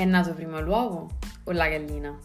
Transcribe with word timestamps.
È 0.00 0.04
nato 0.06 0.32
prima 0.32 0.60
l'uovo 0.60 1.10
o 1.44 1.52
la 1.52 1.68
gallina? 1.68 2.18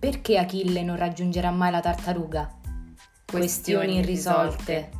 Perché 0.00 0.36
Achille 0.36 0.82
non 0.82 0.96
raggiungerà 0.96 1.52
mai 1.52 1.70
la 1.70 1.78
tartaruga? 1.78 2.52
Questioni 3.24 3.98
irrisolte. 3.98 4.90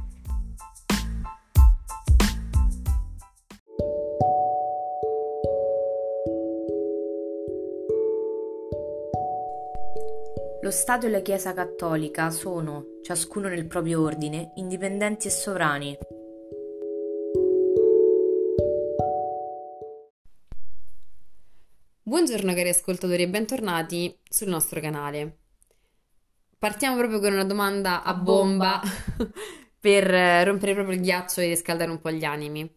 Lo 10.61 10.71
Stato 10.71 11.07
e 11.07 11.11
la 11.11 11.21
Chiesa 11.21 11.53
cattolica 11.53 12.31
sono, 12.31 12.85
ciascuno 13.03 13.49
nel 13.49 13.67
proprio 13.67 14.03
ordine, 14.03 14.53
indipendenti 14.55 15.27
e 15.27 15.31
sovrani. 15.33 15.99
Buongiorno 22.15 22.55
cari 22.55 22.69
ascoltatori 22.69 23.25
e 23.25 23.29
bentornati 23.29 24.17
sul 24.31 24.47
nostro 24.47 24.81
canale. 24.81 25.39
Partiamo 26.57 26.97
proprio 26.97 27.19
con 27.19 27.33
una 27.33 27.43
domanda 27.43 28.05
a 28.05 28.15
bomba 28.15 28.81
per 29.81 30.07
rompere 30.47 30.75
proprio 30.75 30.95
il 30.95 31.03
ghiaccio 31.03 31.41
e 31.41 31.49
riscaldare 31.49 31.91
un 31.91 32.01
po' 32.01 32.13
gli 32.13 32.23
animi. 32.23 32.73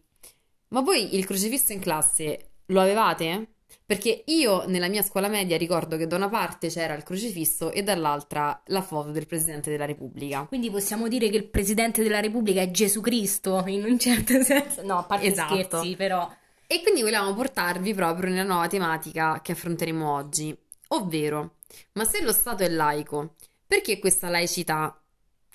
Ma 0.70 0.80
voi 0.80 1.14
il 1.14 1.24
crocifisso 1.24 1.72
in 1.72 1.78
classe 1.78 2.54
lo 2.66 2.80
avevate? 2.80 3.52
Perché 3.86 4.24
io 4.26 4.66
nella 4.66 4.88
mia 4.88 5.02
scuola 5.02 5.28
media 5.28 5.56
ricordo 5.56 5.96
che 5.96 6.08
da 6.08 6.16
una 6.16 6.28
parte 6.28 6.66
c'era 6.66 6.94
il 6.94 7.04
crocifisso 7.04 7.70
e 7.70 7.84
dall'altra 7.84 8.60
la 8.66 8.82
foto 8.82 9.12
del 9.12 9.28
Presidente 9.28 9.70
della 9.70 9.86
Repubblica. 9.86 10.46
Quindi 10.48 10.68
possiamo 10.68 11.06
dire 11.06 11.28
che 11.28 11.36
il 11.36 11.48
Presidente 11.48 12.02
della 12.02 12.18
Repubblica 12.18 12.60
è 12.60 12.72
Gesù 12.72 13.00
Cristo, 13.00 13.62
in 13.68 13.84
un 13.84 14.00
certo 14.00 14.32
senso. 14.42 14.82
No, 14.84 14.98
a 14.98 15.04
parte 15.04 15.26
Esatto. 15.26 15.54
scherzi, 15.54 15.94
però. 15.94 16.28
E 16.70 16.82
quindi 16.82 17.00
volevamo 17.00 17.32
portarvi 17.32 17.94
proprio 17.94 18.28
nella 18.28 18.42
nuova 18.42 18.66
tematica 18.66 19.40
che 19.40 19.52
affronteremo 19.52 20.12
oggi, 20.12 20.54
ovvero, 20.88 21.54
ma 21.92 22.04
se 22.04 22.20
lo 22.20 22.30
Stato 22.30 22.62
è 22.62 22.68
laico, 22.68 23.36
perché 23.66 23.98
questa 23.98 24.28
laicità 24.28 25.00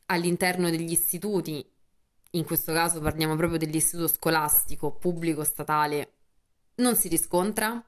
all'interno 0.08 0.72
degli 0.72 0.92
istituti, 0.92 1.64
in 2.32 2.44
questo 2.44 2.74
caso 2.74 3.00
parliamo 3.00 3.36
proprio 3.36 3.60
dell'istituto 3.60 4.08
scolastico 4.08 4.92
pubblico 4.96 5.44
statale, 5.44 6.14
non 6.78 6.96
si 6.96 7.10
riscontra? 7.10 7.80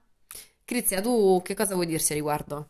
Crizia, 0.63 1.01
tu 1.01 1.41
che 1.43 1.55
cosa 1.55 1.73
vuoi 1.73 1.87
dirci 1.87 2.11
a 2.11 2.15
riguardo? 2.15 2.69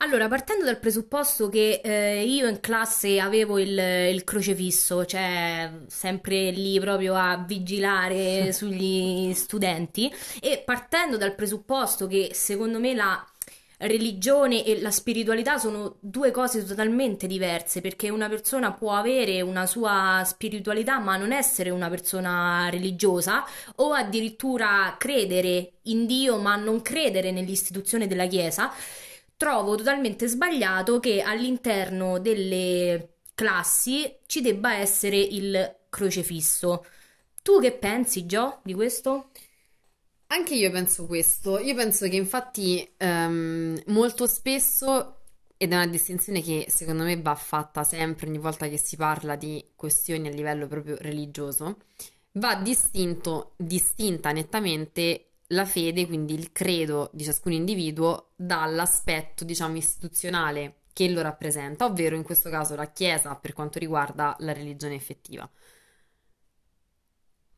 Allora, 0.00 0.28
partendo 0.28 0.64
dal 0.66 0.78
presupposto 0.78 1.48
che 1.48 1.80
eh, 1.82 2.22
io 2.22 2.46
in 2.48 2.60
classe 2.60 3.18
avevo 3.18 3.58
il, 3.58 3.78
il 3.78 4.24
crocefisso, 4.24 5.06
cioè 5.06 5.70
sempre 5.86 6.50
lì 6.50 6.78
proprio 6.78 7.14
a 7.14 7.42
vigilare 7.46 8.52
sugli 8.52 9.32
studenti, 9.32 10.12
e 10.40 10.62
partendo 10.62 11.16
dal 11.16 11.34
presupposto 11.34 12.06
che 12.06 12.30
secondo 12.34 12.78
me 12.78 12.94
la 12.94 13.26
religione 13.78 14.64
e 14.64 14.80
la 14.80 14.90
spiritualità 14.90 15.56
sono 15.56 15.96
due 16.00 16.30
cose 16.30 16.64
totalmente 16.64 17.26
diverse, 17.26 17.80
perché 17.80 18.10
una 18.10 18.28
persona 18.28 18.72
può 18.72 18.92
avere 18.92 19.40
una 19.40 19.64
sua 19.66 20.22
spiritualità 20.26 20.98
ma 20.98 21.16
non 21.16 21.32
essere 21.32 21.70
una 21.70 21.88
persona 21.88 22.68
religiosa, 22.70 23.44
o 23.76 23.92
addirittura 23.92 24.94
credere 24.98 25.72
in 25.84 26.04
Dio 26.04 26.36
ma 26.36 26.54
non 26.56 26.82
credere 26.82 27.32
nell'istituzione 27.32 28.06
della 28.06 28.26
Chiesa 28.26 28.70
trovo 29.36 29.74
totalmente 29.74 30.26
sbagliato 30.28 30.98
che 31.00 31.20
all'interno 31.22 32.18
delle 32.18 33.16
classi 33.34 34.18
ci 34.26 34.40
debba 34.40 34.74
essere 34.74 35.18
il 35.18 35.76
crocefisso. 35.88 36.84
Tu 37.42 37.60
che 37.60 37.72
pensi, 37.72 38.26
Gio, 38.26 38.60
di 38.64 38.74
questo? 38.74 39.30
Anche 40.28 40.54
io 40.54 40.70
penso 40.70 41.06
questo. 41.06 41.58
Io 41.58 41.74
penso 41.74 42.08
che 42.08 42.16
infatti 42.16 42.88
ehm, 42.96 43.82
molto 43.86 44.26
spesso, 44.26 45.20
ed 45.56 45.72
è 45.72 45.74
una 45.74 45.86
distinzione 45.86 46.42
che 46.42 46.66
secondo 46.68 47.04
me 47.04 47.20
va 47.20 47.34
fatta 47.34 47.84
sempre 47.84 48.26
ogni 48.26 48.38
volta 48.38 48.68
che 48.68 48.78
si 48.78 48.96
parla 48.96 49.36
di 49.36 49.64
questioni 49.76 50.28
a 50.28 50.30
livello 50.32 50.66
proprio 50.66 50.96
religioso, 50.98 51.78
va 52.32 52.56
distinto, 52.56 53.52
distinta 53.56 54.32
nettamente 54.32 55.35
la 55.48 55.64
fede, 55.64 56.06
quindi 56.06 56.34
il 56.34 56.52
credo 56.52 57.10
di 57.12 57.24
ciascun 57.24 57.52
individuo, 57.52 58.32
dall'aspetto, 58.36 59.44
diciamo, 59.44 59.76
istituzionale 59.76 60.80
che 60.92 61.08
lo 61.10 61.20
rappresenta, 61.22 61.84
ovvero 61.84 62.16
in 62.16 62.22
questo 62.22 62.48
caso 62.50 62.74
la 62.74 62.90
Chiesa 62.90 63.34
per 63.36 63.52
quanto 63.52 63.78
riguarda 63.78 64.34
la 64.40 64.52
religione 64.52 64.94
effettiva. 64.94 65.48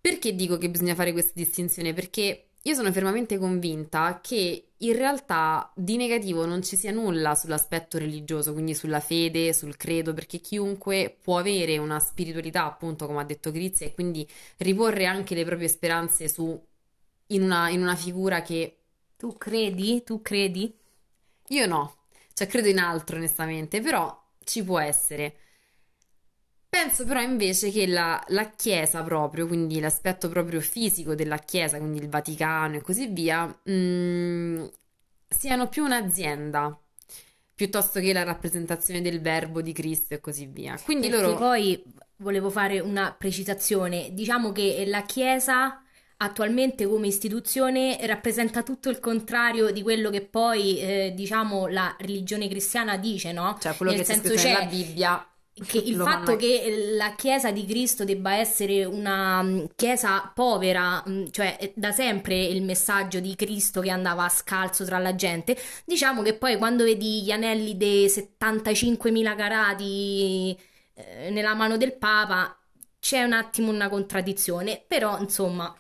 Perché 0.00 0.34
dico 0.34 0.58
che 0.58 0.70
bisogna 0.70 0.94
fare 0.94 1.12
questa 1.12 1.32
distinzione? 1.34 1.92
Perché 1.92 2.48
io 2.62 2.74
sono 2.74 2.90
fermamente 2.92 3.38
convinta 3.38 4.20
che 4.20 4.72
in 4.76 4.92
realtà 4.96 5.72
di 5.74 5.96
negativo 5.96 6.44
non 6.46 6.62
ci 6.62 6.76
sia 6.76 6.92
nulla 6.92 7.34
sull'aspetto 7.34 7.98
religioso, 7.98 8.52
quindi 8.52 8.74
sulla 8.74 9.00
fede, 9.00 9.52
sul 9.52 9.76
credo, 9.76 10.14
perché 10.14 10.38
chiunque 10.38 11.16
può 11.22 11.38
avere 11.38 11.78
una 11.78 11.98
spiritualità, 12.00 12.64
appunto, 12.64 13.06
come 13.06 13.20
ha 13.20 13.24
detto 13.24 13.50
Grizia, 13.50 13.86
e 13.86 13.94
quindi 13.94 14.28
riporre 14.58 15.06
anche 15.06 15.34
le 15.34 15.44
proprie 15.44 15.68
speranze 15.68 16.28
su, 16.28 16.60
in 17.28 17.42
una, 17.42 17.68
in 17.70 17.82
una 17.82 17.96
figura 17.96 18.42
che 18.42 18.78
Tu 19.16 19.36
credi? 19.36 20.02
Tu 20.04 20.22
credi? 20.22 20.74
io 21.50 21.66
no, 21.66 21.96
cioè 22.34 22.46
credo 22.46 22.68
in 22.68 22.78
altro 22.78 23.16
onestamente, 23.16 23.80
però 23.80 24.16
ci 24.44 24.62
può 24.64 24.78
essere. 24.78 25.36
Penso 26.70 27.04
però 27.06 27.20
invece 27.22 27.70
che 27.70 27.86
la, 27.86 28.22
la 28.28 28.50
Chiesa 28.50 29.02
proprio, 29.02 29.46
quindi 29.46 29.80
l'aspetto 29.80 30.28
proprio 30.28 30.60
fisico 30.60 31.14
della 31.14 31.38
Chiesa, 31.38 31.78
quindi 31.78 31.98
il 32.00 32.08
Vaticano 32.10 32.76
e 32.76 32.82
così 32.82 33.06
via, 33.06 33.46
mm, 33.70 34.66
siano 35.28 35.68
più 35.68 35.84
un'azienda 35.84 36.78
piuttosto 37.54 38.00
che 38.00 38.12
la 38.12 38.22
rappresentazione 38.22 39.00
del 39.00 39.20
verbo 39.20 39.62
di 39.62 39.72
Cristo 39.72 40.14
e 40.14 40.20
così 40.20 40.46
via. 40.46 40.78
Quindi 40.84 41.08
Perché 41.08 41.16
loro... 41.26 41.36
poi 41.36 41.82
volevo 42.16 42.50
fare 42.50 42.80
una 42.80 43.12
precisazione. 43.12 44.10
Diciamo 44.12 44.52
che 44.52 44.84
la 44.86 45.02
Chiesa 45.02 45.82
attualmente 46.18 46.86
come 46.86 47.06
istituzione 47.06 47.98
rappresenta 48.06 48.62
tutto 48.62 48.88
il 48.88 49.00
contrario 49.00 49.70
di 49.70 49.82
quello 49.82 50.10
che 50.10 50.22
poi, 50.22 50.78
eh, 50.78 51.12
diciamo, 51.14 51.66
la 51.68 51.94
religione 51.98 52.48
cristiana 52.48 52.96
dice, 52.96 53.32
no? 53.32 53.56
Cioè 53.60 53.76
quello 53.76 53.92
Nel 53.92 54.00
che 54.00 54.06
c'è 54.06 54.14
senso 54.14 54.28
scritto 54.30 54.48
nella 54.48 54.60
c'è 54.60 54.68
Bibbia, 54.68 55.28
che 55.66 55.78
il 55.78 55.96
fatto 55.96 56.36
che 56.36 56.94
la 56.96 57.14
Chiesa 57.14 57.50
di 57.50 57.64
Cristo 57.66 58.04
debba 58.04 58.34
essere 58.34 58.84
una 58.84 59.42
mm, 59.42 59.64
Chiesa 59.76 60.30
povera, 60.34 61.02
mm, 61.08 61.26
cioè 61.30 61.72
da 61.74 61.92
sempre 61.92 62.42
il 62.44 62.62
messaggio 62.62 63.20
di 63.20 63.34
Cristo 63.36 63.80
che 63.80 63.90
andava 63.90 64.28
scalzo 64.28 64.84
tra 64.84 64.98
la 64.98 65.14
gente, 65.14 65.56
diciamo 65.84 66.22
che 66.22 66.34
poi 66.34 66.56
quando 66.56 66.84
vedi 66.84 67.22
gli 67.22 67.30
anelli 67.30 67.76
dei 67.76 68.06
75.000 68.06 69.36
carati 69.36 70.58
eh, 70.94 71.30
nella 71.30 71.54
mano 71.54 71.76
del 71.76 71.94
Papa 71.94 72.56
c'è 73.00 73.22
un 73.22 73.32
attimo 73.32 73.70
una 73.70 73.88
contraddizione, 73.88 74.82
però 74.86 75.18
insomma, 75.18 75.72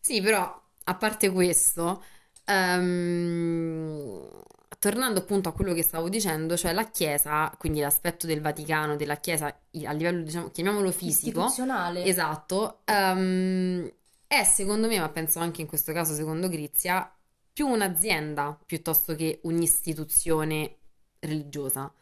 Sì, 0.00 0.20
però 0.20 0.60
a 0.84 0.94
parte 0.96 1.30
questo, 1.30 2.02
ehm, 2.44 4.42
tornando 4.78 5.20
appunto 5.20 5.48
a 5.48 5.52
quello 5.52 5.74
che 5.74 5.82
stavo 5.82 6.08
dicendo, 6.08 6.56
cioè 6.56 6.72
la 6.72 6.88
Chiesa, 6.90 7.54
quindi 7.58 7.80
l'aspetto 7.80 8.26
del 8.26 8.40
Vaticano, 8.40 8.96
della 8.96 9.16
Chiesa 9.16 9.46
a 9.84 9.92
livello, 9.92 10.22
diciamo, 10.22 10.50
chiamiamolo 10.50 10.90
fisico, 10.90 11.62
istituzionale. 11.62 12.00
esatto, 12.00 12.80
ehm, 12.84 13.92
è 14.26 14.44
secondo 14.44 14.86
me, 14.88 14.98
ma 14.98 15.08
penso 15.10 15.38
anche 15.38 15.60
in 15.60 15.66
questo 15.66 15.92
caso 15.92 16.14
secondo 16.14 16.48
Grizia, 16.48 17.12
più 17.52 17.66
un'azienda 17.68 18.58
piuttosto 18.64 19.14
che 19.14 19.40
un'istituzione 19.44 20.78
religiosa. 21.20 21.92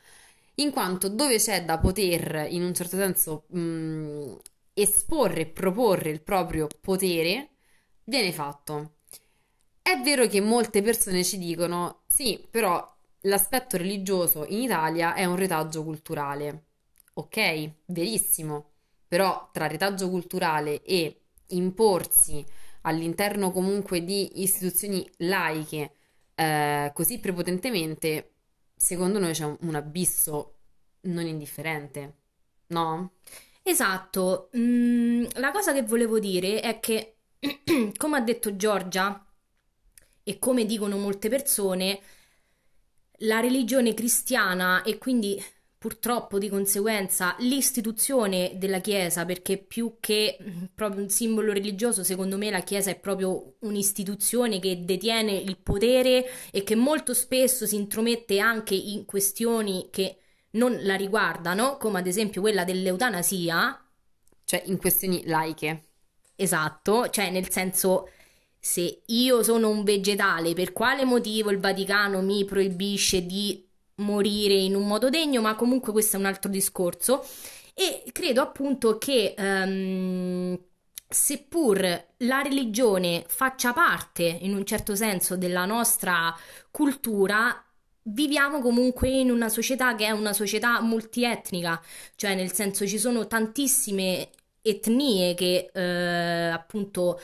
In 0.56 0.70
quanto 0.72 1.08
dove 1.08 1.36
c'è 1.38 1.64
da 1.64 1.78
poter, 1.78 2.46
in 2.50 2.62
un 2.64 2.74
certo 2.74 2.96
senso, 2.96 3.44
mh, 3.48 4.36
esporre 4.74 5.42
e 5.42 5.46
proporre 5.46 6.10
il 6.10 6.20
proprio 6.22 6.66
potere, 6.80 7.50
viene 8.08 8.32
fatto. 8.32 8.94
È 9.82 10.00
vero 10.02 10.26
che 10.26 10.40
molte 10.40 10.82
persone 10.82 11.24
ci 11.24 11.38
dicono, 11.38 12.02
sì, 12.06 12.46
però 12.50 12.96
l'aspetto 13.22 13.76
religioso 13.76 14.44
in 14.48 14.60
Italia 14.60 15.14
è 15.14 15.24
un 15.24 15.36
retaggio 15.36 15.82
culturale. 15.84 16.64
Ok, 17.14 17.70
verissimo, 17.86 18.72
però 19.08 19.48
tra 19.52 19.66
retaggio 19.66 20.08
culturale 20.08 20.82
e 20.82 21.22
imporsi 21.48 22.44
all'interno 22.82 23.50
comunque 23.50 24.04
di 24.04 24.42
istituzioni 24.42 25.08
laiche 25.18 25.92
eh, 26.34 26.92
così 26.94 27.18
prepotentemente, 27.18 28.34
secondo 28.76 29.18
noi 29.18 29.32
c'è 29.32 29.44
un, 29.44 29.56
un 29.62 29.74
abisso 29.74 30.54
non 31.02 31.26
indifferente, 31.26 32.16
no? 32.68 33.14
Esatto, 33.62 34.50
Mm, 34.56 35.24
la 35.34 35.50
cosa 35.52 35.72
che 35.72 35.82
volevo 35.82 36.18
dire 36.18 36.60
è 36.60 36.80
che, 36.80 37.17
come 37.96 38.16
ha 38.16 38.20
detto 38.20 38.56
Giorgia, 38.56 39.22
e 40.28 40.38
come 40.38 40.66
dicono 40.66 40.98
molte 40.98 41.30
persone, 41.30 42.00
la 43.22 43.40
religione 43.40 43.94
cristiana 43.94 44.82
e 44.82 44.98
quindi 44.98 45.42
purtroppo 45.78 46.38
di 46.38 46.50
conseguenza 46.50 47.34
l'istituzione 47.38 48.52
della 48.56 48.80
Chiesa, 48.80 49.24
perché 49.24 49.56
più 49.56 49.96
che 50.00 50.36
mm, 50.42 50.64
proprio 50.74 51.02
un 51.02 51.08
simbolo 51.08 51.52
religioso, 51.52 52.04
secondo 52.04 52.36
me 52.36 52.50
la 52.50 52.60
Chiesa 52.60 52.90
è 52.90 52.98
proprio 52.98 53.54
un'istituzione 53.60 54.58
che 54.58 54.84
detiene 54.84 55.32
il 55.32 55.56
potere 55.56 56.26
e 56.50 56.62
che 56.62 56.74
molto 56.74 57.14
spesso 57.14 57.64
si 57.64 57.76
intromette 57.76 58.38
anche 58.38 58.74
in 58.74 59.06
questioni 59.06 59.88
che 59.90 60.18
non 60.52 60.76
la 60.82 60.94
riguardano, 60.96 61.78
come 61.78 62.00
ad 62.00 62.06
esempio 62.06 62.42
quella 62.42 62.64
dell'eutanasia. 62.64 63.82
Cioè 64.44 64.62
in 64.66 64.76
questioni 64.76 65.24
laiche. 65.24 65.87
Esatto, 66.40 67.10
cioè 67.10 67.30
nel 67.30 67.50
senso 67.50 68.10
se 68.60 69.02
io 69.06 69.42
sono 69.42 69.70
un 69.70 69.82
vegetale, 69.82 70.52
per 70.54 70.72
quale 70.72 71.04
motivo 71.04 71.50
il 71.50 71.58
Vaticano 71.58 72.20
mi 72.22 72.44
proibisce 72.44 73.26
di 73.26 73.66
morire 73.96 74.54
in 74.54 74.76
un 74.76 74.86
modo 74.86 75.10
degno, 75.10 75.40
ma 75.40 75.56
comunque 75.56 75.90
questo 75.90 76.16
è 76.16 76.20
un 76.20 76.26
altro 76.26 76.48
discorso. 76.48 77.26
E 77.74 78.04
credo 78.12 78.40
appunto 78.40 78.98
che 78.98 79.34
um, 79.36 80.56
seppur 81.08 82.04
la 82.18 82.42
religione 82.42 83.24
faccia 83.26 83.72
parte 83.72 84.22
in 84.22 84.54
un 84.54 84.64
certo 84.64 84.94
senso 84.94 85.36
della 85.36 85.64
nostra 85.64 86.32
cultura, 86.70 87.64
viviamo 88.02 88.60
comunque 88.60 89.08
in 89.08 89.32
una 89.32 89.48
società 89.48 89.96
che 89.96 90.06
è 90.06 90.10
una 90.10 90.32
società 90.32 90.80
multietnica, 90.82 91.82
cioè 92.14 92.36
nel 92.36 92.52
senso 92.52 92.86
ci 92.86 92.98
sono 92.98 93.26
tantissime 93.26 94.30
etnie 94.62 95.34
che 95.34 95.70
eh, 95.72 96.48
appunto 96.48 97.20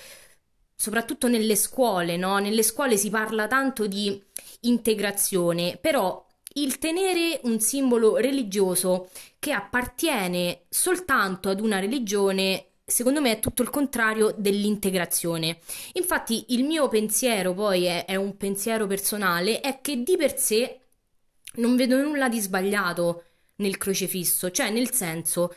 soprattutto 0.74 1.28
nelle 1.28 1.56
scuole, 1.56 2.16
no? 2.16 2.38
Nelle 2.38 2.62
scuole 2.62 2.96
si 2.96 3.10
parla 3.10 3.46
tanto 3.46 3.86
di 3.86 4.22
integrazione, 4.60 5.78
però 5.80 6.24
il 6.54 6.78
tenere 6.78 7.40
un 7.44 7.60
simbolo 7.60 8.16
religioso 8.16 9.08
che 9.38 9.52
appartiene 9.52 10.62
soltanto 10.68 11.48
ad 11.48 11.60
una 11.60 11.80
religione 11.80 12.66
secondo 12.86 13.20
me 13.20 13.32
è 13.32 13.40
tutto 13.40 13.62
il 13.62 13.70
contrario 13.70 14.34
dell'integrazione. 14.36 15.58
Infatti 15.94 16.46
il 16.48 16.64
mio 16.64 16.88
pensiero 16.88 17.54
poi 17.54 17.84
è, 17.84 18.04
è, 18.04 18.16
un 18.16 18.36
pensiero 18.36 18.86
personale, 18.86 19.60
è 19.60 19.80
che 19.80 20.02
di 20.02 20.16
per 20.16 20.38
sé 20.38 20.80
non 21.56 21.76
vedo 21.76 22.00
nulla 22.00 22.28
di 22.28 22.40
sbagliato 22.40 23.24
nel 23.56 23.78
crocefisso, 23.78 24.50
cioè 24.50 24.70
nel 24.70 24.92
senso, 24.92 25.54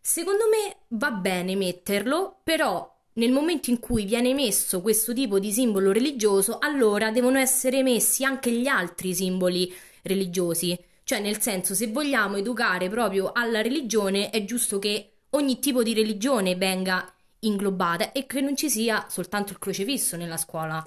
secondo 0.00 0.44
me 0.48 0.76
va 0.98 1.10
bene 1.10 1.56
metterlo, 1.56 2.40
però 2.42 2.90
nel 3.14 3.32
momento 3.32 3.70
in 3.70 3.80
cui 3.80 4.04
viene 4.04 4.34
messo 4.34 4.80
questo 4.80 5.12
tipo 5.12 5.38
di 5.38 5.52
simbolo 5.52 5.92
religioso, 5.92 6.58
allora 6.58 7.10
devono 7.10 7.38
essere 7.38 7.82
messi 7.82 8.24
anche 8.24 8.50
gli 8.50 8.66
altri 8.66 9.14
simboli 9.14 9.72
religiosi. 10.02 10.78
Cioè, 11.02 11.20
nel 11.20 11.40
senso, 11.40 11.74
se 11.74 11.88
vogliamo 11.88 12.36
educare 12.36 12.88
proprio 12.88 13.32
alla 13.32 13.62
religione, 13.62 14.30
è 14.30 14.44
giusto 14.44 14.78
che 14.78 15.12
ogni 15.30 15.58
tipo 15.58 15.82
di 15.82 15.92
religione 15.92 16.54
venga 16.54 17.12
inglobata 17.40 18.12
e 18.12 18.26
che 18.26 18.40
non 18.40 18.56
ci 18.56 18.70
sia 18.70 19.06
soltanto 19.08 19.52
il 19.52 19.58
crocefisso 19.58 20.16
nella 20.16 20.36
scuola. 20.36 20.86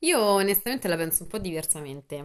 Io 0.00 0.20
onestamente 0.20 0.86
la 0.86 0.96
penso 0.96 1.24
un 1.24 1.28
po' 1.28 1.38
diversamente, 1.38 2.16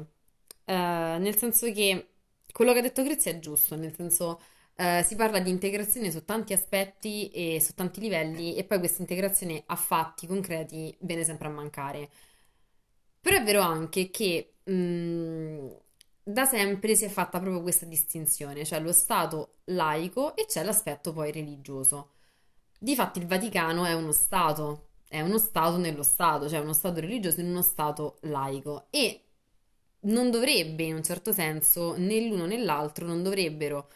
uh, 0.66 0.74
nel 0.74 1.36
senso 1.38 1.72
che 1.72 2.10
quello 2.52 2.74
che 2.74 2.80
ha 2.80 2.82
detto 2.82 3.04
Crizia 3.04 3.32
è 3.32 3.40
giusto, 3.40 3.76
nel 3.76 3.94
senso 3.96 4.42
uh, 4.80 5.04
si 5.04 5.16
parla 5.16 5.40
di 5.40 5.50
integrazione 5.50 6.12
su 6.12 6.24
tanti 6.26 6.54
aspetti 6.54 7.30
e 7.30 7.60
su 7.62 7.74
tanti 7.74 8.00
livelli 8.00 8.56
e 8.56 8.64
poi 8.64 8.80
questa 8.80 9.02
integrazione 9.02 9.64
a 9.66 9.76
fatti 9.76 10.26
concreti 10.26 10.96
viene 11.02 11.24
sempre 11.24 11.48
a 11.48 11.52
mancare. 11.52 12.10
Però 13.22 13.38
è 13.38 13.44
vero 13.44 13.62
anche 13.62 14.10
che 14.10 14.56
mh, 14.64 14.72
mm, 14.72 15.68
da 16.24 16.46
sempre 16.46 16.96
si 16.96 17.06
è 17.06 17.10
fatta 17.10 17.40
proprio 17.40 17.62
questa 17.62 17.86
distinzione, 17.86 18.66
cioè 18.66 18.80
lo 18.80 18.92
Stato 18.94 19.58
laico 19.66 20.36
e 20.36 20.46
c'è 20.46 20.64
l'aspetto 20.64 21.12
poi 21.14 21.31
religioso. 21.31 22.12
Difatti 22.80 23.20
il 23.20 23.28
Vaticano 23.28 23.86
è 23.86 23.94
uno 23.94 24.12
Stato, 24.14 24.90
è 25.08 25.22
uno 25.22 25.38
Stato 25.38 25.78
nello 25.78 26.04
Stato, 26.04 26.48
cioè 26.48 26.60
uno 26.60 26.74
Stato 26.74 27.00
religioso 27.02 27.42
in 27.42 27.48
uno 27.48 27.62
Stato 27.62 28.18
laico 28.22 28.88
e 28.90 29.24
non 30.02 30.31
dovrebbe 30.31 30.84
in 30.84 30.96
un 30.96 31.04
certo 31.04 31.34
senso 31.34 31.96
né 31.98 32.22
l'uno 32.22 32.46
né 32.46 32.58
l'altro 32.58 33.06
non 33.06 33.22
dovrebbero 33.22 33.90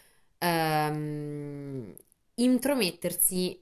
ehm, 0.43 1.95
intromettersi 2.35 3.61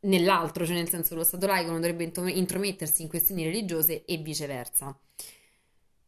nell'altro, 0.00 0.66
cioè 0.66 0.76
nel 0.76 0.88
senso 0.88 1.14
lo 1.14 1.24
Stato 1.24 1.46
laico 1.46 1.70
non 1.70 1.80
dovrebbe 1.80 2.04
intromettersi 2.04 3.02
in 3.02 3.08
questioni 3.08 3.44
religiose 3.44 4.04
e 4.04 4.16
viceversa. 4.18 4.96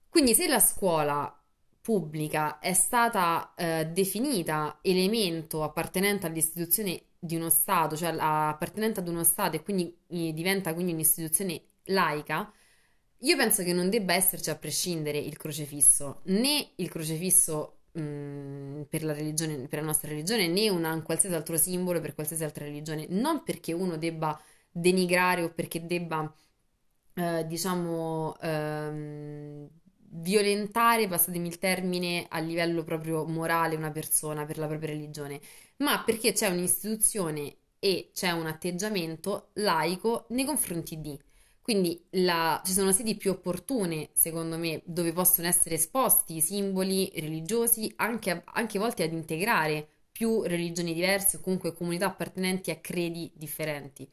Quindi 0.08 0.34
se 0.34 0.48
la 0.48 0.60
scuola 0.60 1.34
pubblica 1.80 2.58
è 2.58 2.72
stata 2.72 3.54
eh, 3.56 3.86
definita 3.86 4.78
elemento 4.82 5.62
appartenente 5.62 6.26
all'istituzione 6.26 7.02
di 7.18 7.36
uno 7.36 7.48
Stato, 7.48 7.96
cioè 7.96 8.14
appartenente 8.18 9.00
ad 9.00 9.08
uno 9.08 9.24
Stato 9.24 9.56
e 9.56 9.62
quindi 9.62 9.96
eh, 10.08 10.32
diventa 10.32 10.74
quindi 10.74 10.92
un'istituzione 10.92 11.62
laica, 11.84 12.52
io 13.22 13.36
penso 13.36 13.62
che 13.62 13.72
non 13.72 13.90
debba 13.90 14.14
esserci 14.14 14.50
a 14.50 14.56
prescindere 14.56 15.18
il 15.18 15.36
crocefisso, 15.36 16.20
né 16.24 16.70
il 16.76 16.88
crocefisso 16.88 17.79
per 17.92 19.02
la 19.04 19.12
religione, 19.12 19.66
per 19.68 19.80
la 19.80 19.86
nostra 19.86 20.08
religione, 20.10 20.46
né 20.48 20.68
un 20.68 21.02
qualsiasi 21.04 21.34
altro 21.34 21.56
simbolo 21.56 22.00
per 22.00 22.14
qualsiasi 22.14 22.44
altra 22.44 22.64
religione, 22.64 23.06
non 23.08 23.42
perché 23.42 23.72
uno 23.72 23.96
debba 23.96 24.40
denigrare 24.70 25.42
o 25.42 25.50
perché 25.52 25.84
debba, 25.86 26.32
eh, 27.14 27.46
diciamo, 27.46 28.36
ehm, 28.40 29.68
violentare, 30.12 31.08
passatemi 31.08 31.48
il 31.48 31.58
termine, 31.58 32.26
a 32.28 32.38
livello 32.40 32.82
proprio 32.84 33.24
morale 33.26 33.76
una 33.76 33.90
persona 33.90 34.44
per 34.44 34.58
la 34.58 34.66
propria 34.66 34.90
religione, 34.90 35.40
ma 35.78 36.02
perché 36.04 36.32
c'è 36.32 36.48
un'istituzione 36.48 37.56
e 37.78 38.10
c'è 38.12 38.30
un 38.30 38.46
atteggiamento 38.46 39.50
laico 39.54 40.26
nei 40.30 40.44
confronti 40.44 41.00
di. 41.00 41.18
Quindi 41.62 42.04
la, 42.10 42.60
ci 42.64 42.72
sono 42.72 42.90
sedi 42.92 43.16
più 43.16 43.30
opportune, 43.30 44.10
secondo 44.12 44.56
me, 44.58 44.82
dove 44.84 45.12
possono 45.12 45.46
essere 45.46 45.76
esposti 45.76 46.36
i 46.36 46.40
simboli 46.40 47.12
religiosi, 47.16 47.92
anche, 47.96 48.42
anche 48.44 48.78
volti 48.78 49.02
ad 49.02 49.12
integrare 49.12 49.88
più 50.10 50.42
religioni 50.42 50.92
diverse 50.94 51.36
o 51.36 51.40
comunque 51.40 51.72
comunità 51.74 52.06
appartenenti 52.06 52.70
a 52.70 52.76
credi 52.76 53.30
differenti. 53.34 54.10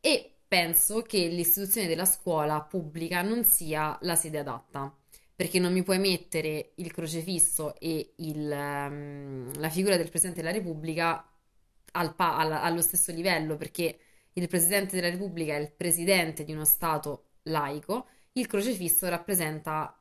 E 0.00 0.30
penso 0.46 1.02
che 1.02 1.26
l'istituzione 1.28 1.86
della 1.88 2.04
scuola 2.04 2.60
pubblica 2.62 3.22
non 3.22 3.44
sia 3.44 3.98
la 4.02 4.14
sede 4.14 4.38
adatta 4.38 4.94
perché 5.34 5.58
non 5.58 5.72
mi 5.72 5.82
puoi 5.82 5.98
mettere 5.98 6.72
il 6.76 6.92
crocefisso 6.92 7.74
e 7.80 8.12
il, 8.18 8.50
um, 8.50 9.50
la 9.58 9.68
figura 9.68 9.96
del 9.96 10.08
Presidente 10.08 10.40
della 10.42 10.52
Repubblica 10.54 11.28
al 11.92 12.14
pa- 12.14 12.36
al- 12.36 12.52
allo 12.52 12.80
stesso 12.82 13.10
livello, 13.12 13.56
perché 13.56 13.98
il 14.34 14.48
Presidente 14.48 14.96
della 14.96 15.10
Repubblica 15.10 15.54
è 15.54 15.60
il 15.60 15.72
Presidente 15.72 16.44
di 16.44 16.52
uno 16.52 16.64
Stato 16.64 17.30
laico, 17.44 18.06
il 18.32 18.46
crocefisso 18.46 19.08
rappresenta, 19.08 19.96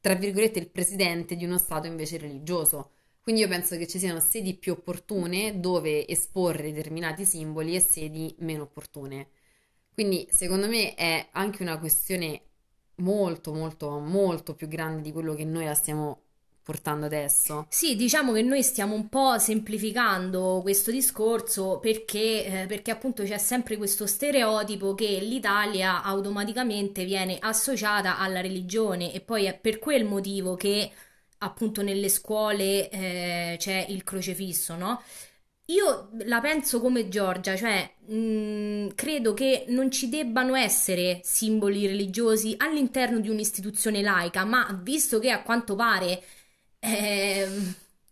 tra 0.00 0.14
virgolette, 0.14 0.58
il 0.58 0.70
Presidente 0.70 1.36
di 1.36 1.44
uno 1.44 1.58
Stato 1.58 1.86
invece 1.86 2.18
religioso. 2.18 2.92
Quindi 3.22 3.42
io 3.42 3.48
penso 3.48 3.76
che 3.76 3.86
ci 3.86 3.98
siano 3.98 4.18
sedi 4.18 4.54
più 4.54 4.72
opportune 4.72 5.60
dove 5.60 6.06
esporre 6.08 6.72
determinati 6.72 7.24
simboli 7.24 7.74
e 7.76 7.80
sedi 7.80 8.34
meno 8.38 8.62
opportune. 8.62 9.28
Quindi 9.92 10.26
secondo 10.30 10.66
me 10.66 10.94
è 10.94 11.28
anche 11.32 11.62
una 11.62 11.78
questione 11.78 12.42
molto, 12.96 13.52
molto, 13.52 13.98
molto 13.98 14.54
più 14.54 14.66
grande 14.66 15.02
di 15.02 15.12
quello 15.12 15.34
che 15.34 15.44
noi 15.44 15.64
la 15.64 15.74
stiamo 15.74 16.29
portando 16.62 17.06
adesso. 17.06 17.66
Sì, 17.68 17.96
diciamo 17.96 18.32
che 18.32 18.42
noi 18.42 18.62
stiamo 18.62 18.94
un 18.94 19.08
po' 19.08 19.38
semplificando 19.38 20.60
questo 20.62 20.90
discorso 20.90 21.78
perché, 21.78 22.62
eh, 22.62 22.66
perché 22.66 22.90
appunto 22.90 23.22
c'è 23.24 23.38
sempre 23.38 23.76
questo 23.76 24.06
stereotipo 24.06 24.94
che 24.94 25.18
l'Italia 25.20 26.02
automaticamente 26.02 27.04
viene 27.04 27.38
associata 27.40 28.18
alla 28.18 28.40
religione 28.40 29.12
e 29.12 29.20
poi 29.20 29.44
è 29.46 29.58
per 29.58 29.78
quel 29.78 30.04
motivo 30.04 30.54
che 30.54 30.90
appunto 31.38 31.82
nelle 31.82 32.08
scuole 32.08 32.88
eh, 32.90 33.56
c'è 33.58 33.86
il 33.88 34.04
crocefisso, 34.04 34.76
no? 34.76 35.02
Io 35.70 36.10
la 36.24 36.40
penso 36.40 36.80
come 36.80 37.08
Giorgia, 37.08 37.56
cioè 37.56 37.88
mh, 38.06 38.14
mm, 38.14 38.88
credo 38.94 39.32
che 39.34 39.66
non 39.68 39.90
ci 39.90 40.08
debbano 40.08 40.56
essere 40.56 41.20
simboli 41.22 41.86
religiosi 41.86 42.54
all'interno 42.58 43.20
di 43.20 43.28
un'istituzione 43.28 44.02
laica, 44.02 44.44
ma 44.44 44.80
visto 44.82 45.20
che 45.20 45.30
a 45.30 45.42
quanto 45.42 45.76
pare 45.76 46.22
eh, 46.80 47.48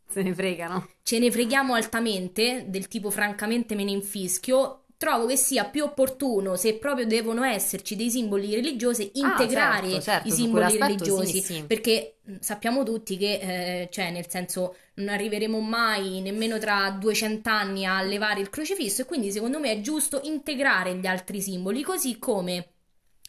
se 0.07 0.23
ne 0.23 0.35
fregano, 0.35 0.89
ce 1.03 1.19
ne 1.19 1.31
freghiamo 1.31 1.75
altamente, 1.75 2.67
del 2.69 2.89
tipo 2.89 3.11
francamente 3.11 3.75
me 3.75 3.85
ne 3.85 3.91
infischio, 3.91 4.85
trovo 4.99 5.27
che 5.27 5.37
sia 5.37 5.65
più 5.65 5.85
opportuno, 5.85 6.57
se 6.57 6.75
proprio 6.75 7.07
devono 7.07 7.45
esserci 7.45 7.95
dei 7.95 8.11
simboli 8.11 8.55
religiosi, 8.55 9.13
ah, 9.15 9.29
integrare 9.29 9.87
ah, 9.87 9.91
certo, 9.91 10.03
certo, 10.03 10.29
i 10.29 10.31
simboli 10.33 10.77
religiosi. 10.77 11.41
Sì, 11.41 11.55
sì. 11.55 11.65
Perché 11.65 12.17
sappiamo 12.41 12.83
tutti 12.83 13.17
che, 13.17 13.39
eh, 13.83 13.89
cioè, 13.91 14.11
nel 14.11 14.29
senso, 14.29 14.77
non 14.95 15.09
arriveremo 15.09 15.61
mai 15.61 16.21
nemmeno 16.21 16.59
tra 16.59 16.91
200 16.91 17.49
anni 17.49 17.87
a 17.87 18.03
levare 18.03 18.41
il 18.41 18.51
crocifisso, 18.51 19.03
e 19.03 19.05
quindi 19.05 19.31
secondo 19.31 19.61
me 19.61 19.71
è 19.71 19.81
giusto 19.81 20.21
integrare 20.25 20.97
gli 20.97 21.07
altri 21.07 21.41
simboli, 21.41 21.83
così 21.83 22.19
come 22.19 22.71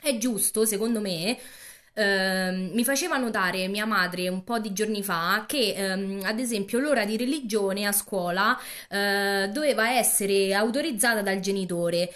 è 0.02 0.18
giusto, 0.18 0.66
secondo 0.66 1.00
me. 1.00 1.38
Ehm, 2.00 2.72
mi 2.74 2.84
faceva 2.84 3.18
notare 3.18 3.68
mia 3.68 3.86
madre 3.86 4.30
un 4.30 4.44
po' 4.44 4.60
di 4.60 4.74
giorni 4.74 5.04
fa 5.04 5.46
che 5.48 5.74
ehm, 5.76 6.22
ad 6.24 6.40
esempio 6.40 6.80
l'ora 6.80 7.06
di 7.06 7.18
religione 7.18 7.86
a 7.86 7.92
scuola 7.92 8.58
eh, 8.90 9.50
doveva 9.52 9.92
essere 9.92 10.54
autorizzata 10.54 11.22
dal 11.22 11.40
genitore. 11.40 12.12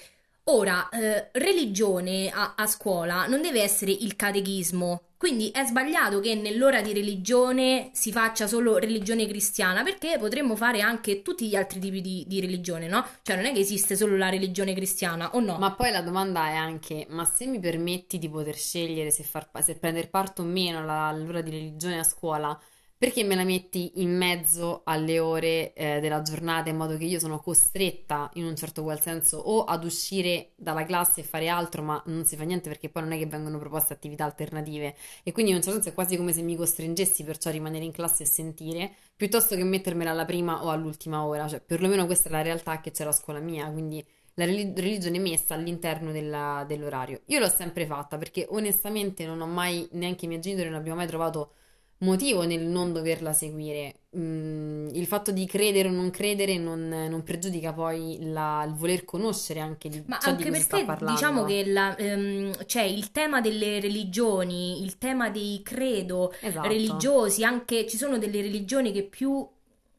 Ora, 0.45 0.89
eh, 0.89 1.29
religione 1.33 2.29
a, 2.29 2.53
a 2.57 2.67
scuola 2.67 3.27
non 3.27 3.41
deve 3.41 3.61
essere 3.61 3.91
il 3.91 4.15
catechismo, 4.15 5.01
quindi 5.23 5.51
è 5.51 5.63
sbagliato 5.63 6.19
che 6.19 6.35
nell'ora 6.35 6.81
di 6.81 6.91
religione 6.91 7.91
si 7.93 8.11
faccia 8.11 8.45
solo 8.45 8.77
religione 8.77 9.25
cristiana, 9.25 9.81
perché 9.81 10.17
potremmo 10.19 10.57
fare 10.57 10.81
anche 10.81 11.21
tutti 11.21 11.47
gli 11.47 11.55
altri 11.55 11.79
tipi 11.79 12.01
di, 12.01 12.25
di, 12.27 12.41
religione, 12.41 12.89
no? 12.89 13.05
Cioè 13.21 13.37
non 13.37 13.45
è 13.45 13.53
che 13.53 13.61
esiste 13.61 13.95
solo 13.95 14.17
la 14.17 14.27
religione 14.27 14.73
cristiana, 14.73 15.33
o 15.35 15.39
no? 15.39 15.57
Ma 15.57 15.75
poi 15.75 15.91
la 15.91 16.01
domanda 16.01 16.49
è 16.49 16.55
anche, 16.55 17.05
ma 17.07 17.23
se 17.23 17.45
mi 17.45 17.61
permetti 17.61 18.17
di 18.17 18.27
poter 18.27 18.57
scegliere 18.57 19.11
se, 19.11 19.23
far, 19.23 19.49
se 19.61 19.75
prendere 19.75 20.09
parte 20.09 20.41
o 20.41 20.43
meno 20.43 20.79
all'ora 20.79 21.39
di 21.39 21.51
religione 21.51 21.99
a 21.99 22.03
scuola, 22.03 22.59
perché 23.03 23.25
me 23.25 23.35
la 23.35 23.43
metti 23.43 23.91
in 23.95 24.15
mezzo 24.15 24.79
alle 24.85 25.19
ore 25.19 25.73
eh, 25.73 25.99
della 25.99 26.21
giornata 26.21 26.69
in 26.69 26.77
modo 26.77 26.95
che 26.95 27.03
io 27.03 27.19
sono 27.19 27.41
costretta 27.41 28.29
in 28.35 28.45
un 28.45 28.55
certo 28.55 28.81
qual 28.81 29.01
senso 29.01 29.35
o 29.39 29.65
ad 29.65 29.83
uscire 29.83 30.51
dalla 30.55 30.85
classe 30.85 31.19
e 31.19 31.23
fare 31.25 31.49
altro, 31.49 31.83
ma 31.83 32.01
non 32.05 32.23
si 32.23 32.37
fa 32.37 32.45
niente 32.45 32.69
perché 32.69 32.87
poi 32.87 33.01
non 33.03 33.11
è 33.11 33.17
che 33.17 33.25
vengono 33.25 33.59
proposte 33.59 33.91
attività 33.91 34.23
alternative 34.23 34.95
e 35.21 35.33
quindi 35.33 35.51
in 35.51 35.57
un 35.57 35.63
certo 35.63 35.81
senso 35.81 35.89
è 35.89 35.93
quasi 35.93 36.15
come 36.15 36.31
se 36.31 36.43
mi 36.43 36.55
costringessi 36.55 37.25
perciò 37.25 37.49
a 37.49 37.51
rimanere 37.51 37.83
in 37.83 37.91
classe 37.91 38.23
e 38.23 38.25
sentire 38.25 38.93
piuttosto 39.17 39.57
che 39.57 39.65
mettermela 39.65 40.11
alla 40.11 40.23
prima 40.23 40.63
o 40.63 40.69
all'ultima 40.69 41.25
ora, 41.25 41.45
cioè 41.49 41.59
perlomeno 41.59 42.05
questa 42.05 42.29
è 42.29 42.31
la 42.31 42.41
realtà 42.41 42.79
che 42.79 42.91
c'è 42.91 43.03
la 43.03 43.11
scuola 43.11 43.39
mia, 43.39 43.69
quindi 43.69 44.01
la 44.35 44.45
religione 44.45 45.19
messa 45.19 45.55
all'interno 45.55 46.13
della, 46.13 46.63
dell'orario. 46.65 47.23
Io 47.25 47.39
l'ho 47.39 47.49
sempre 47.49 47.85
fatta 47.85 48.17
perché 48.17 48.47
onestamente 48.49 49.25
non 49.25 49.41
ho 49.41 49.47
mai, 49.47 49.89
neanche 49.91 50.23
i 50.23 50.29
miei 50.29 50.39
genitori 50.39 50.69
non 50.69 50.79
abbiamo 50.79 50.99
mai 50.99 51.07
trovato 51.07 51.55
motivo 52.03 52.43
nel 52.45 52.61
non 52.65 52.93
doverla 52.93 53.33
seguire. 53.33 53.95
Mm, 54.17 54.89
il 54.93 55.05
fatto 55.07 55.31
di 55.31 55.45
credere 55.45 55.89
o 55.89 55.91
non 55.91 56.11
credere 56.11 56.57
non, 56.57 56.87
non 56.87 57.23
pregiudica 57.23 57.73
poi 57.73 58.17
la, 58.21 58.63
il 58.67 58.73
voler 58.75 59.05
conoscere 59.05 59.59
anche 59.59 59.89
di 59.89 60.03
Ma 60.05 60.19
ciò 60.19 60.29
anche 60.29 60.43
di 60.43 60.45
cui 60.45 60.51
perché 60.51 60.97
diciamo 60.99 61.45
che 61.45 61.65
la, 61.65 61.95
ehm, 61.95 62.65
cioè 62.65 62.83
il 62.83 63.11
tema 63.11 63.39
delle 63.39 63.79
religioni, 63.79 64.83
il 64.83 64.97
tema 64.97 65.29
dei 65.29 65.61
credo 65.63 66.33
Esatto. 66.39 66.67
religiosi, 66.67 67.43
anche 67.45 67.87
ci 67.87 67.95
sono 67.95 68.17
delle 68.17 68.41
religioni 68.41 68.91
che 68.91 69.03
più 69.03 69.47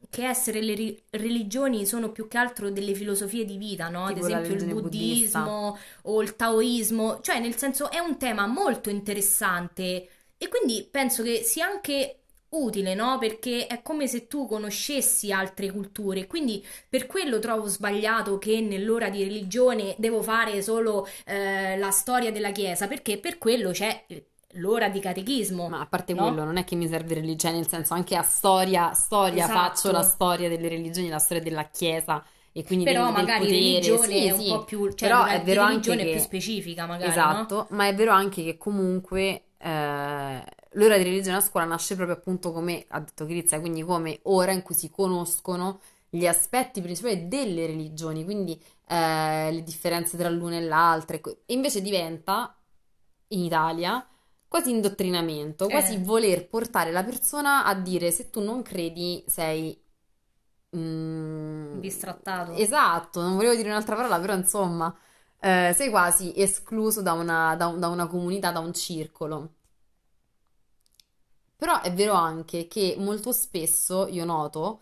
che 0.09 0.25
essere 0.27 0.61
le 0.61 0.75
ri- 0.75 1.03
religioni 1.11 1.85
sono 1.87 2.11
più 2.11 2.27
che 2.27 2.37
altro 2.37 2.69
delle 2.69 2.93
filosofie 2.93 3.45
di 3.45 3.57
vita, 3.57 3.89
no? 3.89 4.05
Ad 4.05 4.17
Tipo 4.17 4.19
esempio 4.19 4.53
il 4.53 4.59
religione 4.59 4.73
buddista. 4.75 5.41
buddismo 5.41 5.77
o 6.03 6.21
il 6.21 6.35
taoismo, 6.35 7.19
cioè 7.21 7.39
nel 7.39 7.55
senso 7.55 7.89
è 7.89 7.97
un 7.99 8.17
tema 8.17 8.45
molto 8.45 8.89
interessante 8.91 10.07
e 10.37 10.47
quindi 10.49 10.87
penso 10.89 11.23
che 11.23 11.41
sia 11.43 11.65
anche 11.67 12.19
utile, 12.49 12.93
no? 12.93 13.17
Perché 13.17 13.67
è 13.67 13.81
come 13.81 14.07
se 14.07 14.27
tu 14.27 14.47
conoscessi 14.47 15.31
altre 15.31 15.71
culture, 15.71 16.25
quindi 16.27 16.65
per 16.87 17.05
quello 17.05 17.39
trovo 17.39 17.67
sbagliato 17.67 18.37
che 18.37 18.61
nell'ora 18.61 19.09
di 19.09 19.23
religione 19.23 19.95
devo 19.97 20.21
fare 20.21 20.61
solo 20.61 21.07
eh, 21.25 21.77
la 21.77 21.91
storia 21.91 22.31
della 22.31 22.51
Chiesa, 22.51 22.87
perché 22.87 23.19
per 23.19 23.37
quello 23.37 23.71
c'è 23.71 24.05
l'ora 24.53 24.87
di 24.89 24.99
catechismo, 24.99 25.67
Ma 25.67 25.79
a 25.79 25.87
parte 25.87 26.13
no? 26.13 26.15
quello, 26.15 26.43
non 26.43 26.57
è 26.57 26.63
che 26.63 26.75
mi 26.75 26.87
serve 26.87 27.15
religione, 27.15 27.55
nel 27.55 27.67
senso 27.67 27.95
anche 27.95 28.15
a 28.15 28.21
storia, 28.21 28.93
storia 28.93 29.43
Esatto. 29.45 29.51
faccio 29.69 29.91
la 29.91 30.03
storia 30.03 30.47
delle 30.47 30.67
religioni, 30.69 31.09
la 31.09 31.17
storia 31.17 31.41
della 31.41 31.63
Chiesa 31.69 32.23
e 32.51 32.63
quindi 32.63 32.85
Però 32.85 33.11
magari 33.11 33.45
potere. 33.47 33.59
religione 33.61 34.07
Sì, 34.07 34.27
è 34.27 34.31
un 34.31 34.37
sì. 34.43 34.47
po' 34.47 34.63
più, 34.63 34.91
cioè 34.93 35.09
Però 35.09 35.25
è 35.25 35.41
vero 35.41 35.61
anche 35.61 35.95
che 35.97 36.09
più 36.09 36.19
specifica, 36.19 36.85
magari, 36.85 37.27
no? 37.27 37.37
Esatto, 37.37 37.67
ma 37.71 37.87
è 37.87 37.95
vero 37.95 38.11
anche 38.11 38.43
che 38.43 38.57
comunque 38.57 39.43
eh, 39.65 40.43
l'ora 40.73 40.97
di 40.97 41.03
religione 41.03 41.37
a 41.37 41.41
scuola 41.41 41.65
nasce 41.65 41.95
proprio 41.95 42.15
appunto 42.17 42.51
come 42.51 42.85
ha 42.89 42.99
detto 42.99 43.25
Grizia, 43.25 43.59
quindi 43.59 43.83
come 43.83 44.19
ora 44.23 44.51
in 44.51 44.61
cui 44.61 44.75
si 44.75 44.89
conoscono 44.89 45.79
gli 46.09 46.25
aspetti 46.27 46.81
principali 46.81 47.27
delle 47.27 47.65
religioni, 47.65 48.23
quindi 48.23 48.61
eh, 48.87 49.51
le 49.51 49.63
differenze 49.63 50.17
tra 50.17 50.29
l'una 50.29 50.57
e 50.57 50.61
l'altra, 50.61 51.17
e 51.17 51.37
invece 51.53 51.81
diventa 51.81 52.55
in 53.29 53.39
Italia 53.43 54.07
quasi 54.47 54.69
indottrinamento, 54.71 55.69
quasi 55.69 55.97
Eh. 55.97 55.99
voler 55.99 56.47
portare 56.47 56.91
la 56.91 57.03
persona 57.03 57.65
a 57.65 57.73
dire 57.75 58.11
se 58.11 58.29
tu 58.29 58.41
non 58.41 58.61
credi 58.61 59.23
sei... 59.27 59.77
mm, 60.75 61.79
Bistrattato. 61.81 62.53
Esatto, 62.57 63.21
non 63.21 63.35
volevo 63.35 63.55
dire 63.55 63.69
un'altra 63.69 63.95
parola, 63.95 64.19
però 64.19 64.33
insomma, 64.35 64.95
eh, 65.39 65.73
sei 65.75 65.89
quasi 65.89 66.33
escluso 66.39 67.01
da 67.01 67.13
una, 67.13 67.55
da 67.55 67.67
un- 67.67 67.79
da 67.79 67.87
una 67.89 68.07
comunità, 68.07 68.51
da 68.51 68.59
un 68.59 68.73
circolo. 68.73 69.54
Però 71.55 71.81
è 71.81 71.93
vero 71.93 72.13
anche 72.13 72.67
che 72.67 72.95
molto 72.97 73.31
spesso 73.31 74.07
io 74.07 74.25
noto 74.25 74.81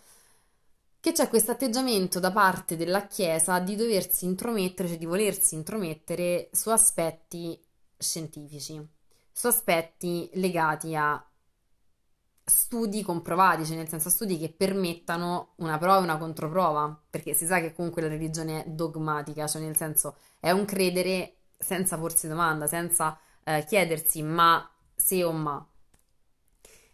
che 1.00 1.12
c'è 1.12 1.28
questo 1.28 1.52
atteggiamento 1.52 2.20
da 2.20 2.32
parte 2.32 2.78
della 2.78 3.08
Chiesa 3.08 3.60
di 3.60 3.76
doversi 3.76 4.24
intromettere, 4.24 4.88
cioè 4.88 4.98
di 4.98 5.06
volersi 5.06 5.54
intromettere 5.56 6.50
su 6.54 6.70
aspetti 6.70 7.60
scientifici, 7.98 8.82
su 9.32 9.48
aspetti 9.48 10.30
legati 10.36 10.96
a 10.96 11.22
studi 12.46 13.02
comprovati, 13.04 13.66
cioè 13.66 13.76
nel 13.76 13.88
senso 13.88 14.10
studi 14.10 14.38
che 14.38 14.50
permettano 14.50 15.54
una 15.58 15.78
prova 15.78 16.00
e 16.00 16.04
una 16.04 16.18
controprova, 16.18 17.02
perché 17.10 17.34
si 17.34 17.46
sa 17.46 17.60
che 17.60 17.74
comunque 17.74 18.02
la 18.02 18.08
religione 18.08 18.64
è 18.64 18.70
dogmatica, 18.70 19.48
cioè 19.48 19.62
nel 19.62 19.78
senso 19.78 20.18
è 20.40 20.52
un 20.52 20.66
credere 20.66 21.36
senza 21.58 21.98
porsi 21.98 22.28
domanda, 22.28 22.68
senza 22.68 23.18
eh, 23.44 23.64
chiedersi 23.68 24.22
ma 24.22 24.70
se 24.96 25.24
o 25.24 25.32
ma. 25.32 25.68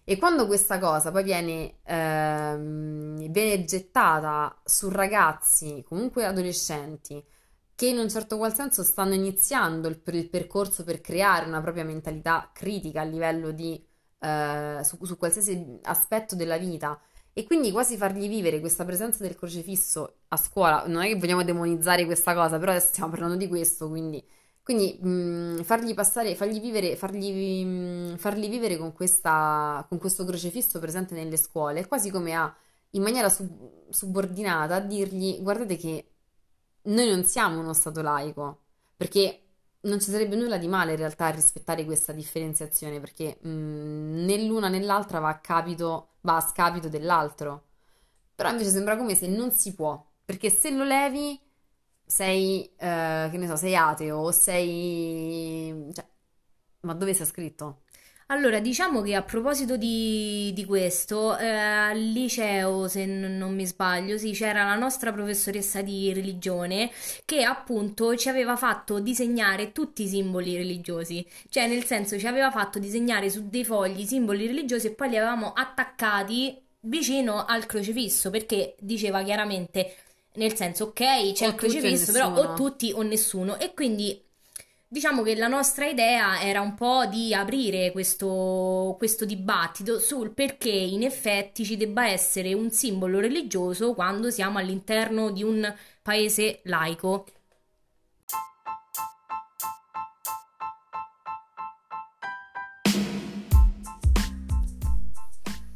E 0.09 0.17
quando 0.17 0.47
questa 0.47 0.79
cosa 0.79 1.11
poi 1.11 1.21
viene, 1.23 1.81
ehm, 1.83 3.29
viene 3.29 3.63
gettata 3.63 4.59
su 4.65 4.89
ragazzi, 4.89 5.83
comunque 5.87 6.25
adolescenti, 6.25 7.23
che 7.75 7.85
in 7.85 7.99
un 7.99 8.09
certo 8.09 8.37
qual 8.37 8.55
senso 8.55 8.81
stanno 8.81 9.13
iniziando 9.13 9.87
il, 9.87 10.01
il 10.03 10.27
percorso 10.27 10.83
per 10.83 10.99
creare 10.99 11.45
una 11.45 11.61
propria 11.61 11.83
mentalità 11.83 12.49
critica 12.51 13.01
a 13.01 13.03
livello 13.03 13.51
di, 13.51 13.85
eh, 14.21 14.79
su, 14.83 14.97
su 15.05 15.15
qualsiasi 15.15 15.77
aspetto 15.83 16.35
della 16.35 16.57
vita, 16.57 16.99
e 17.31 17.45
quindi 17.45 17.69
quasi 17.71 17.95
fargli 17.95 18.27
vivere 18.27 18.59
questa 18.59 18.85
presenza 18.85 19.21
del 19.21 19.35
crocifisso 19.35 20.21
a 20.29 20.37
scuola, 20.37 20.85
non 20.87 21.03
è 21.03 21.07
che 21.07 21.17
vogliamo 21.17 21.43
demonizzare 21.43 22.05
questa 22.05 22.33
cosa, 22.33 22.57
però 22.57 22.71
adesso 22.71 22.87
stiamo 22.87 23.11
parlando 23.11 23.35
di 23.35 23.47
questo, 23.47 23.87
quindi 23.87 24.27
quindi 24.69 24.99
mh, 25.01 25.63
fargli 25.63 25.95
passare, 25.95 26.35
fargli 26.35 26.61
vivere, 26.61 26.95
fargli, 26.95 27.65
mh, 27.65 28.17
farli 28.17 28.47
vivere 28.47 28.77
con 28.77 28.93
questa, 28.93 29.83
con 29.89 29.97
questo 29.97 30.25
crocifisso 30.25 30.77
presente 30.77 31.15
nelle 31.15 31.37
scuole, 31.37 31.79
è 31.79 31.87
quasi 31.87 32.11
come 32.11 32.35
a, 32.35 32.55
in 32.91 33.01
maniera 33.01 33.29
sub- 33.29 33.89
subordinata, 33.89 34.75
a 34.75 34.79
dirgli: 34.79 35.41
guardate 35.41 35.75
che 35.75 36.11
noi 36.83 37.09
non 37.09 37.23
siamo 37.23 37.59
uno 37.59 37.73
stato 37.73 38.03
laico, 38.03 38.59
perché 38.95 39.41
non 39.81 39.99
ci 39.99 40.11
sarebbe 40.11 40.35
nulla 40.35 40.57
di 40.59 40.67
male 40.67 40.91
in 40.91 40.97
realtà 40.97 41.25
a 41.27 41.29
rispettare 41.31 41.83
questa 41.83 42.13
differenziazione, 42.13 42.99
perché 42.99 43.39
mh, 43.41 43.49
né 44.25 44.43
l'una 44.45 44.67
né 44.69 44.81
l'altra 44.83 45.17
va 45.19 45.29
a 45.29 45.39
capito, 45.39 46.17
va 46.21 46.35
a 46.35 46.41
scapito 46.41 46.89
dell'altro. 46.89 47.63
Però 48.35 48.51
invece 48.51 48.69
sembra 48.69 48.97
come 48.97 49.15
se 49.15 49.27
non 49.27 49.51
si 49.51 49.73
può, 49.73 50.05
perché 50.23 50.51
se 50.51 50.69
lo 50.69 50.83
levi 50.83 51.39
sei, 52.11 52.63
eh, 52.77 53.27
che 53.31 53.37
ne 53.37 53.47
so, 53.47 53.55
sei 53.55 53.75
ateo 53.75 54.17
o 54.17 54.31
sei... 54.31 55.89
Cioè, 55.93 56.05
ma 56.81 56.93
dove 56.93 57.13
sta 57.13 57.25
scritto? 57.25 57.81
Allora, 58.31 58.59
diciamo 58.59 59.01
che 59.01 59.15
a 59.15 59.23
proposito 59.23 59.75
di, 59.77 60.51
di 60.53 60.65
questo, 60.65 61.37
eh, 61.37 61.47
al 61.47 61.99
liceo, 61.99 62.87
se 62.87 63.05
non 63.05 63.55
mi 63.55 63.65
sbaglio, 63.65 64.17
sì, 64.19 64.31
c'era 64.31 64.63
la 64.65 64.75
nostra 64.75 65.11
professoressa 65.11 65.81
di 65.81 66.13
religione 66.13 66.91
che 67.25 67.43
appunto 67.43 68.15
ci 68.15 68.29
aveva 68.29 68.55
fatto 68.55 68.99
disegnare 68.99 69.71
tutti 69.71 70.03
i 70.03 70.07
simboli 70.07 70.55
religiosi, 70.57 71.25
cioè 71.49 71.67
nel 71.67 71.85
senso 71.85 72.19
ci 72.19 72.27
aveva 72.27 72.51
fatto 72.51 72.77
disegnare 72.79 73.29
su 73.31 73.49
dei 73.49 73.65
fogli 73.65 74.01
i 74.01 74.05
simboli 74.05 74.45
religiosi 74.47 74.87
e 74.87 74.91
poi 74.91 75.09
li 75.09 75.17
avevamo 75.17 75.53
attaccati 75.53 76.55
vicino 76.81 77.45
al 77.45 77.65
crocifisso 77.65 78.29
perché 78.29 78.75
diceva 78.79 79.23
chiaramente, 79.23 79.95
nel 80.39 80.55
senso, 80.55 80.85
ok, 80.85 81.33
c'è 81.33 81.47
O 81.47 81.49
il 81.49 81.55
crocifisso, 81.55 82.11
però 82.13 82.33
o 82.33 82.53
tutti 82.53 82.91
o 82.95 83.03
nessuno 83.03 83.59
e 83.59 83.73
quindi... 83.73 84.23
Diciamo 84.91 85.21
che 85.21 85.35
la 85.35 85.45
nostra 85.45 85.85
idea 85.85 86.41
era 86.41 86.61
un 86.61 86.73
po' 86.73 87.05
di 87.05 87.31
aprire 87.31 87.91
questo, 87.91 88.95
questo 88.97 89.23
dibattito 89.23 89.99
sul 89.99 90.31
perché 90.31 90.71
in 90.71 91.03
effetti 91.03 91.63
ci 91.63 91.77
debba 91.77 92.07
essere 92.07 92.55
un 92.55 92.71
simbolo 92.71 93.19
religioso 93.19 93.93
quando 93.93 94.31
siamo 94.31 94.57
all'interno 94.57 95.29
di 95.29 95.43
un 95.43 95.71
paese 96.01 96.61
laico. 96.63 97.27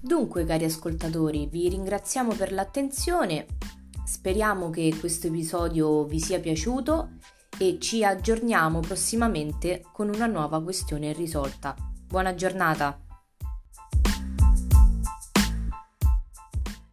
Dunque, 0.01 0.43
cari 0.43 0.65
ascoltatori, 0.65 1.48
vi 1.51 1.70
ringraziamo 1.70 2.34
per 2.34 2.51
l'attenzione. 2.51 3.46
Speriamo 4.13 4.70
che 4.70 4.96
questo 5.00 5.25
episodio 5.25 6.05
vi 6.05 6.20
sia 6.20 6.39
piaciuto 6.39 7.13
e 7.58 7.79
ci 7.79 8.05
aggiorniamo 8.05 8.79
prossimamente 8.79 9.84
con 9.91 10.08
una 10.08 10.27
nuova 10.27 10.62
questione 10.62 11.13
risolta. 11.13 11.75
Buona 12.05 12.36
giornata. 12.36 13.03